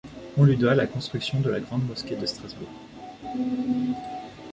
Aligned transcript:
On 0.35 0.45
lui 0.45 0.57
doit 0.57 0.73
la 0.73 0.87
construction 0.87 1.41
de 1.41 1.51
la 1.51 1.59
Grande 1.59 1.85
mosquée 1.87 2.15
de 2.15 2.25
Strasbourg. 2.25 2.67